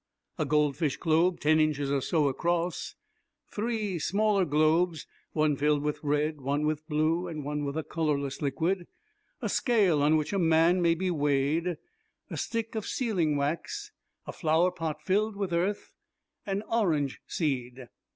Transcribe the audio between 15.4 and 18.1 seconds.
earth. "'An orange seed.'"